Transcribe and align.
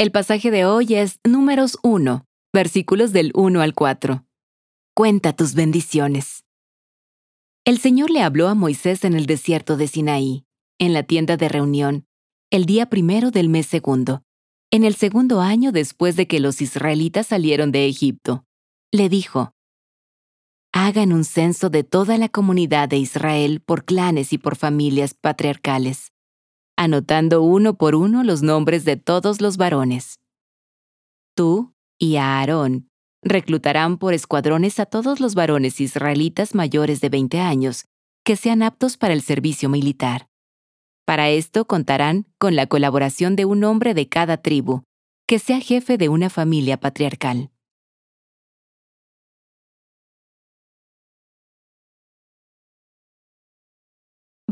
El 0.00 0.12
pasaje 0.12 0.50
de 0.50 0.64
hoy 0.64 0.94
es 0.94 1.20
Números 1.28 1.76
1, 1.82 2.24
versículos 2.54 3.12
del 3.12 3.32
1 3.34 3.60
al 3.60 3.74
4. 3.74 4.24
Cuenta 4.94 5.34
tus 5.34 5.52
bendiciones. 5.52 6.42
El 7.66 7.76
Señor 7.76 8.08
le 8.08 8.22
habló 8.22 8.48
a 8.48 8.54
Moisés 8.54 9.04
en 9.04 9.12
el 9.12 9.26
desierto 9.26 9.76
de 9.76 9.88
Sinaí, 9.88 10.46
en 10.78 10.94
la 10.94 11.02
tienda 11.02 11.36
de 11.36 11.50
reunión, 11.50 12.06
el 12.50 12.64
día 12.64 12.86
primero 12.86 13.30
del 13.30 13.50
mes 13.50 13.66
segundo, 13.66 14.22
en 14.70 14.84
el 14.84 14.94
segundo 14.94 15.42
año 15.42 15.70
después 15.70 16.16
de 16.16 16.26
que 16.26 16.40
los 16.40 16.62
israelitas 16.62 17.26
salieron 17.26 17.70
de 17.70 17.86
Egipto. 17.86 18.46
Le 18.90 19.10
dijo, 19.10 19.52
Hagan 20.72 21.12
un 21.12 21.24
censo 21.24 21.68
de 21.68 21.84
toda 21.84 22.16
la 22.16 22.30
comunidad 22.30 22.88
de 22.88 22.96
Israel 22.96 23.60
por 23.60 23.84
clanes 23.84 24.32
y 24.32 24.38
por 24.38 24.56
familias 24.56 25.12
patriarcales, 25.12 26.10
anotando 26.80 27.42
uno 27.42 27.74
por 27.74 27.94
uno 27.94 28.24
los 28.24 28.40
nombres 28.40 28.86
de 28.86 28.96
todos 28.96 29.42
los 29.42 29.58
varones. 29.58 30.18
Tú 31.36 31.74
y 31.98 32.16
Aarón 32.16 32.88
reclutarán 33.22 33.98
por 33.98 34.14
escuadrones 34.14 34.80
a 34.80 34.86
todos 34.86 35.20
los 35.20 35.34
varones 35.34 35.78
israelitas 35.78 36.54
mayores 36.54 37.02
de 37.02 37.10
20 37.10 37.38
años 37.38 37.84
que 38.24 38.34
sean 38.34 38.62
aptos 38.62 38.96
para 38.96 39.12
el 39.12 39.20
servicio 39.20 39.68
militar. 39.68 40.28
Para 41.04 41.28
esto 41.28 41.66
contarán 41.66 42.26
con 42.38 42.56
la 42.56 42.66
colaboración 42.66 43.36
de 43.36 43.44
un 43.44 43.62
hombre 43.64 43.92
de 43.92 44.08
cada 44.08 44.38
tribu, 44.38 44.82
que 45.26 45.38
sea 45.38 45.60
jefe 45.60 45.98
de 45.98 46.08
una 46.08 46.30
familia 46.30 46.80
patriarcal. 46.80 47.50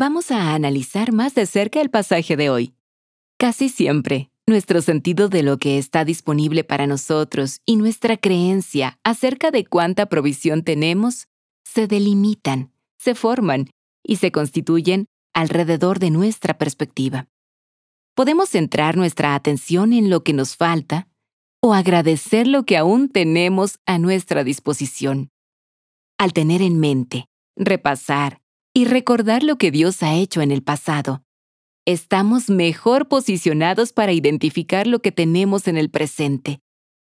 Vamos 0.00 0.30
a 0.30 0.54
analizar 0.54 1.10
más 1.10 1.34
de 1.34 1.44
cerca 1.44 1.80
el 1.80 1.90
pasaje 1.90 2.36
de 2.36 2.50
hoy. 2.50 2.72
Casi 3.36 3.68
siempre, 3.68 4.30
nuestro 4.46 4.80
sentido 4.80 5.28
de 5.28 5.42
lo 5.42 5.58
que 5.58 5.76
está 5.76 6.04
disponible 6.04 6.62
para 6.62 6.86
nosotros 6.86 7.62
y 7.66 7.74
nuestra 7.74 8.16
creencia 8.16 9.00
acerca 9.02 9.50
de 9.50 9.66
cuánta 9.66 10.06
provisión 10.06 10.62
tenemos 10.62 11.26
se 11.64 11.88
delimitan, 11.88 12.70
se 12.96 13.16
forman 13.16 13.70
y 14.04 14.18
se 14.18 14.30
constituyen 14.30 15.06
alrededor 15.34 15.98
de 15.98 16.12
nuestra 16.12 16.58
perspectiva. 16.58 17.26
Podemos 18.14 18.50
centrar 18.50 18.96
nuestra 18.96 19.34
atención 19.34 19.92
en 19.92 20.10
lo 20.10 20.22
que 20.22 20.32
nos 20.32 20.54
falta 20.54 21.08
o 21.60 21.74
agradecer 21.74 22.46
lo 22.46 22.62
que 22.62 22.76
aún 22.76 23.08
tenemos 23.08 23.80
a 23.84 23.98
nuestra 23.98 24.44
disposición. 24.44 25.30
Al 26.18 26.32
tener 26.32 26.62
en 26.62 26.78
mente, 26.78 27.24
repasar 27.56 28.40
y 28.78 28.84
recordar 28.84 29.42
lo 29.42 29.58
que 29.58 29.72
Dios 29.72 30.04
ha 30.04 30.14
hecho 30.14 30.40
en 30.40 30.52
el 30.52 30.62
pasado, 30.62 31.24
estamos 31.84 32.48
mejor 32.48 33.08
posicionados 33.08 33.92
para 33.92 34.12
identificar 34.12 34.86
lo 34.86 35.00
que 35.00 35.10
tenemos 35.10 35.66
en 35.66 35.76
el 35.76 35.90
presente 35.90 36.60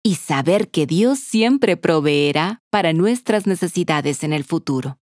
y 0.03 0.13
saber 0.13 0.69
que 0.69 0.85
Dios 0.85 1.17
siempre 1.17 1.75
proveerá 1.75 2.61
para 2.69 2.93
nuestras 2.93 3.47
necesidades 3.47 4.23
en 4.23 4.31
el 4.31 4.43
futuro. 4.43 4.99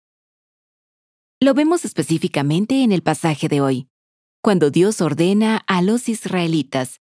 Lo 1.42 1.52
vemos 1.52 1.84
específicamente 1.84 2.82
en 2.82 2.90
el 2.90 3.02
pasaje 3.02 3.48
de 3.48 3.60
hoy, 3.60 3.88
cuando 4.40 4.70
Dios 4.70 5.02
ordena 5.02 5.62
a 5.66 5.82
los 5.82 6.08
israelitas 6.08 7.02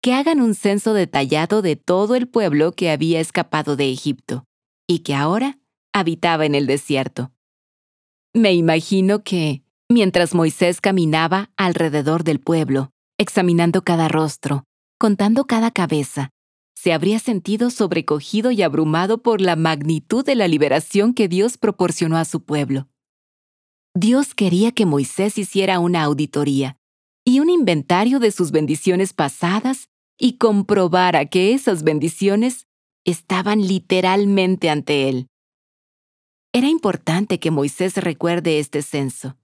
que 0.00 0.14
hagan 0.14 0.40
un 0.40 0.54
censo 0.54 0.94
detallado 0.94 1.60
de 1.60 1.74
todo 1.74 2.14
el 2.14 2.28
pueblo 2.28 2.70
que 2.70 2.92
había 2.92 3.18
escapado 3.18 3.74
de 3.74 3.90
Egipto 3.90 4.44
y 4.86 5.00
que 5.00 5.16
ahora 5.16 5.58
habitaba 5.92 6.46
en 6.46 6.54
el 6.54 6.68
desierto. 6.68 7.32
Me 8.34 8.54
imagino 8.54 9.22
que, 9.22 9.62
mientras 9.90 10.34
Moisés 10.34 10.80
caminaba 10.80 11.50
alrededor 11.58 12.24
del 12.24 12.40
pueblo, 12.40 12.90
examinando 13.18 13.82
cada 13.82 14.08
rostro, 14.08 14.64
contando 14.98 15.44
cada 15.46 15.70
cabeza, 15.70 16.30
se 16.74 16.94
habría 16.94 17.18
sentido 17.18 17.68
sobrecogido 17.68 18.50
y 18.50 18.62
abrumado 18.62 19.22
por 19.22 19.42
la 19.42 19.54
magnitud 19.54 20.24
de 20.24 20.34
la 20.34 20.48
liberación 20.48 21.12
que 21.12 21.28
Dios 21.28 21.58
proporcionó 21.58 22.16
a 22.16 22.24
su 22.24 22.42
pueblo. 22.42 22.88
Dios 23.94 24.34
quería 24.34 24.72
que 24.72 24.86
Moisés 24.86 25.36
hiciera 25.36 25.78
una 25.78 26.02
auditoría 26.02 26.78
y 27.26 27.40
un 27.40 27.50
inventario 27.50 28.18
de 28.18 28.30
sus 28.30 28.50
bendiciones 28.50 29.12
pasadas 29.12 29.90
y 30.18 30.38
comprobara 30.38 31.26
que 31.26 31.52
esas 31.52 31.82
bendiciones 31.82 32.66
estaban 33.04 33.60
literalmente 33.60 34.70
ante 34.70 35.10
él. 35.10 35.28
Era 36.54 36.68
importante 36.68 37.40
que 37.40 37.50
Moisés 37.50 37.96
recuerde 37.96 38.58
este 38.58 38.82
censo, 38.82 39.38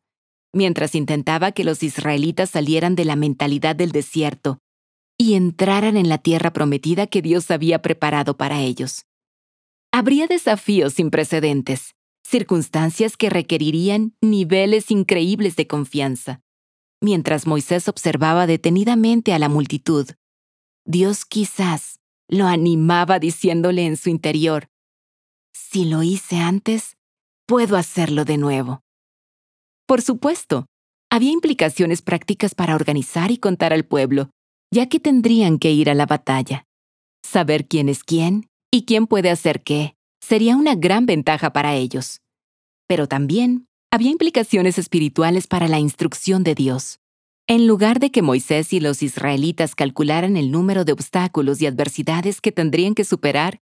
mientras 0.52 0.94
intentaba 0.94 1.52
que 1.52 1.64
los 1.64 1.82
israelitas 1.82 2.50
salieran 2.50 2.96
de 2.96 3.06
la 3.06 3.16
mentalidad 3.16 3.74
del 3.74 3.92
desierto 3.92 4.58
y 5.16 5.34
entraran 5.34 5.96
en 5.96 6.10
la 6.10 6.18
tierra 6.18 6.52
prometida 6.52 7.06
que 7.06 7.22
Dios 7.22 7.50
había 7.50 7.80
preparado 7.80 8.36
para 8.36 8.60
ellos. 8.60 9.06
Habría 9.90 10.26
desafíos 10.26 10.94
sin 10.94 11.10
precedentes, 11.10 11.94
circunstancias 12.22 13.16
que 13.16 13.30
requerirían 13.30 14.14
niveles 14.20 14.90
increíbles 14.90 15.56
de 15.56 15.66
confianza. 15.66 16.42
Mientras 17.00 17.46
Moisés 17.46 17.88
observaba 17.88 18.46
detenidamente 18.46 19.32
a 19.32 19.38
la 19.38 19.48
multitud, 19.48 20.06
Dios 20.84 21.24
quizás 21.24 22.00
lo 22.28 22.46
animaba 22.46 23.18
diciéndole 23.18 23.86
en 23.86 23.96
su 23.96 24.10
interior, 24.10 24.68
si 25.54 25.86
lo 25.86 26.02
hice 26.02 26.36
antes, 26.36 26.97
puedo 27.48 27.78
hacerlo 27.78 28.26
de 28.26 28.36
nuevo. 28.36 28.82
Por 29.86 30.02
supuesto, 30.02 30.66
había 31.10 31.32
implicaciones 31.32 32.02
prácticas 32.02 32.54
para 32.54 32.74
organizar 32.74 33.30
y 33.30 33.38
contar 33.38 33.72
al 33.72 33.86
pueblo, 33.86 34.28
ya 34.70 34.86
que 34.90 35.00
tendrían 35.00 35.58
que 35.58 35.72
ir 35.72 35.88
a 35.88 35.94
la 35.94 36.04
batalla. 36.04 36.66
Saber 37.24 37.66
quién 37.66 37.88
es 37.88 38.04
quién 38.04 38.50
y 38.70 38.84
quién 38.84 39.06
puede 39.06 39.30
hacer 39.30 39.62
qué 39.62 39.94
sería 40.20 40.56
una 40.56 40.74
gran 40.74 41.06
ventaja 41.06 41.50
para 41.50 41.74
ellos. 41.74 42.20
Pero 42.86 43.08
también 43.08 43.66
había 43.90 44.10
implicaciones 44.10 44.76
espirituales 44.76 45.46
para 45.46 45.68
la 45.68 45.78
instrucción 45.78 46.44
de 46.44 46.54
Dios. 46.54 47.00
En 47.46 47.66
lugar 47.66 47.98
de 47.98 48.10
que 48.10 48.20
Moisés 48.20 48.74
y 48.74 48.80
los 48.80 49.02
israelitas 49.02 49.74
calcularan 49.74 50.36
el 50.36 50.50
número 50.50 50.84
de 50.84 50.92
obstáculos 50.92 51.62
y 51.62 51.66
adversidades 51.66 52.42
que 52.42 52.52
tendrían 52.52 52.94
que 52.94 53.04
superar, 53.04 53.58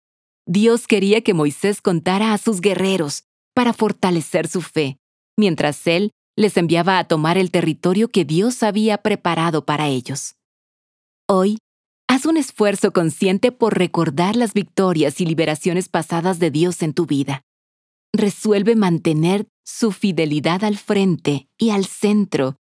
Dios 0.45 0.87
quería 0.87 1.23
que 1.23 1.33
Moisés 1.33 1.81
contara 1.81 2.35
a 2.35 2.39
sus 2.39 2.61
guerreros 2.61 3.25
para 3.55 3.73
fortalecer 3.73 4.49
su 4.49 4.61
fe 4.61 5.01
mientras 5.41 5.87
Él 5.87 6.13
les 6.37 6.57
enviaba 6.57 6.99
a 6.99 7.05
tomar 7.05 7.39
el 7.39 7.51
territorio 7.51 8.09
que 8.09 8.25
Dios 8.25 8.63
había 8.63 8.99
preparado 8.99 9.65
para 9.65 9.89
ellos. 9.89 10.37
Hoy, 11.27 11.59
haz 12.09 12.27
un 12.27 12.37
esfuerzo 12.37 12.93
consciente 12.93 13.51
por 13.51 13.77
recordar 13.77 14.37
las 14.37 14.53
victorias 14.53 15.21
y 15.21 15.27
liberaciones 15.27 15.89
pasadas 15.89 16.39
de 16.39 16.51
Dios 16.51 16.83
en 16.83 16.93
tu 16.93 17.07
vida. 17.07 17.43
Resuelve 18.13 18.77
mantener 18.77 19.49
su 19.65 19.93
fidelidad 19.93 20.65
al 20.65 20.77
frente 20.77 21.49
y 21.59 21.71
al 21.71 21.87
centro 21.87 22.57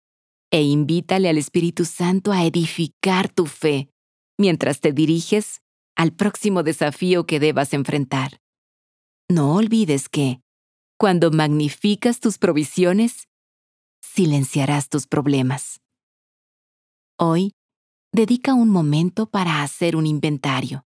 e 0.50 0.62
invítale 0.62 1.28
al 1.28 1.38
Espíritu 1.38 1.84
Santo 1.84 2.32
a 2.32 2.44
edificar 2.44 3.28
tu 3.28 3.47
fe 3.47 3.91
mientras 4.38 4.81
te 4.81 4.93
diriges 4.93 5.60
al 5.97 6.12
próximo 6.12 6.62
desafío 6.62 7.26
que 7.26 7.41
debas 7.41 7.75
enfrentar. 7.75 8.41
No 9.28 9.55
olvides 9.55 10.09
que, 10.09 10.41
cuando 10.98 11.31
magnificas 11.31 12.19
tus 12.19 12.38
provisiones, 12.38 13.28
silenciarás 14.03 14.88
tus 14.88 15.06
problemas. 15.06 15.81
Hoy, 17.16 17.54
dedica 18.12 18.54
un 18.54 18.69
momento 18.69 19.26
para 19.26 19.62
hacer 19.62 19.94
un 19.94 20.06
inventario, 20.06 20.84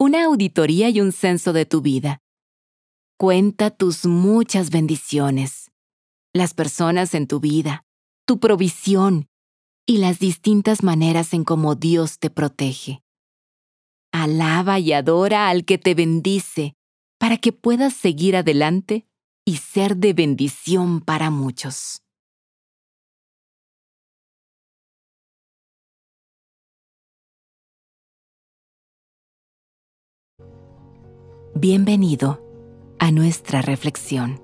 una 0.00 0.24
auditoría 0.24 0.88
y 0.88 1.00
un 1.00 1.12
censo 1.12 1.52
de 1.52 1.64
tu 1.64 1.80
vida. 1.80 2.18
Cuenta 3.18 3.70
tus 3.70 4.04
muchas 4.04 4.70
bendiciones, 4.70 5.70
las 6.34 6.52
personas 6.52 7.14
en 7.14 7.28
tu 7.28 7.38
vida, 7.38 7.84
tu 8.26 8.40
provisión 8.40 9.28
y 9.86 9.98
las 9.98 10.18
distintas 10.18 10.82
maneras 10.82 11.32
en 11.32 11.44
cómo 11.44 11.76
Dios 11.76 12.18
te 12.18 12.30
protege. 12.30 13.00
Alaba 14.12 14.80
y 14.80 14.92
adora 14.92 15.48
al 15.48 15.64
que 15.64 15.78
te 15.78 15.94
bendice 15.94 16.74
para 17.18 17.36
que 17.36 17.52
puedas 17.52 17.94
seguir 17.94 18.34
adelante 18.34 19.05
y 19.48 19.58
ser 19.58 19.96
de 19.96 20.12
bendición 20.12 21.00
para 21.00 21.30
muchos. 21.30 22.02
Bienvenido 31.54 32.44
a 32.98 33.12
nuestra 33.12 33.62
reflexión. 33.62 34.42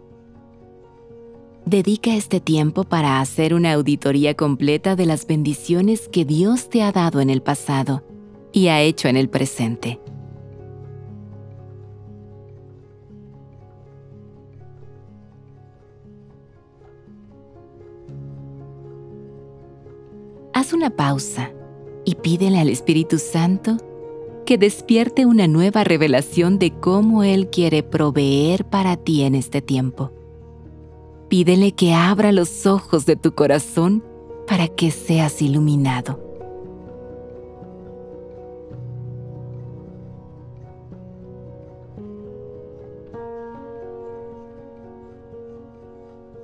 Dedica 1.66 2.14
este 2.14 2.40
tiempo 2.40 2.84
para 2.84 3.20
hacer 3.20 3.54
una 3.54 3.72
auditoría 3.72 4.34
completa 4.34 4.94
de 4.94 5.06
las 5.06 5.26
bendiciones 5.26 6.08
que 6.08 6.24
Dios 6.24 6.70
te 6.70 6.82
ha 6.82 6.92
dado 6.92 7.20
en 7.20 7.28
el 7.28 7.42
pasado 7.42 8.04
y 8.52 8.68
ha 8.68 8.80
hecho 8.80 9.08
en 9.08 9.16
el 9.16 9.28
presente. 9.28 10.00
Una 20.74 20.88
pausa 20.88 21.52
y 22.04 22.14
pídele 22.14 22.58
al 22.58 22.70
Espíritu 22.70 23.18
Santo 23.18 23.76
que 24.46 24.56
despierte 24.56 25.26
una 25.26 25.46
nueva 25.46 25.84
revelación 25.84 26.58
de 26.58 26.72
cómo 26.72 27.22
Él 27.24 27.50
quiere 27.50 27.82
proveer 27.82 28.64
para 28.64 28.96
ti 28.96 29.22
en 29.22 29.34
este 29.34 29.60
tiempo. 29.60 30.12
Pídele 31.28 31.72
que 31.72 31.92
abra 31.92 32.32
los 32.32 32.66
ojos 32.66 33.04
de 33.06 33.16
tu 33.16 33.34
corazón 33.34 34.02
para 34.46 34.66
que 34.66 34.90
seas 34.90 35.42
iluminado. 35.42 36.20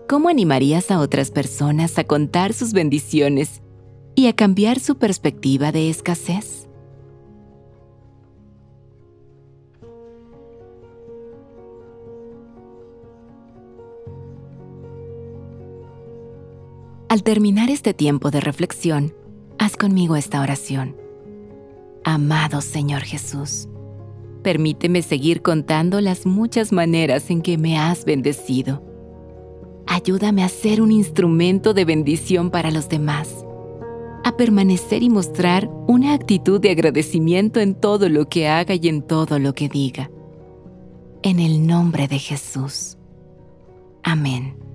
¿Cómo 0.07 0.29
animarías 0.29 0.91
a 0.91 1.01
otras 1.01 1.31
personas 1.31 1.99
a 1.99 2.05
contar 2.05 2.53
sus 2.53 2.73
bendiciones 2.73 3.63
y 4.19 4.27
a 4.27 4.33
cambiar 4.33 4.81
su 4.81 4.97
perspectiva 4.97 5.71
de 5.71 5.91
escasez? 5.91 6.69
Al 17.09 17.23
terminar 17.23 17.71
este 17.71 17.95
tiempo 17.95 18.33
de 18.33 18.41
reflexión, 18.41 19.15
haz 19.57 19.77
conmigo 19.77 20.17
esta 20.17 20.43
oración. 20.43 20.97
Amado 22.03 22.61
Señor 22.61 23.03
Jesús, 23.03 23.69
permíteme 24.43 25.03
seguir 25.03 25.43
contando 25.43 26.01
las 26.01 26.27
muchas 26.27 26.73
maneras 26.73 27.31
en 27.31 27.41
que 27.41 27.57
me 27.57 27.79
has 27.79 28.05
bendecido 28.05 28.83
ayúdame 29.89 30.45
a 30.45 30.49
ser 30.49 30.81
un 30.81 30.93
instrumento 30.93 31.75
de 31.75 31.85
bendición 31.85 32.51
para 32.51 32.71
los 32.71 32.89
demás, 32.89 33.45
a 34.25 34.37
permanecer 34.37 35.03
y 35.03 35.11
mostrar 35.11 35.69
una 35.87 36.15
actitud 36.15 36.61
de 36.61 36.71
agradecimiento 36.71 37.61
en 37.61 37.75
todo 37.75 38.09
lo 38.09 38.29
que 38.29 38.49
haga 38.49 38.75
y 38.75 38.89
en 38.89 39.03
todo 39.03 39.39
lo 39.39 39.55
que 39.55 39.69
diga. 39.69 40.11
En 41.23 41.41
el 41.41 41.67
nombre 41.67 42.09
de 42.09 42.19
Jesús. 42.19 42.97
Amén. 44.03 44.68